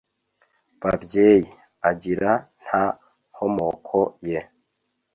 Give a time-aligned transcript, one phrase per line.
[0.81, 1.47] babyeyi
[1.89, 2.31] agira
[2.63, 2.85] nta
[3.33, 3.99] nkomoko
[4.31, 4.39] ye